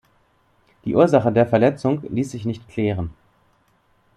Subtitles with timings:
[0.83, 3.13] Die Ursache der Verletzung ließ sich nicht klären.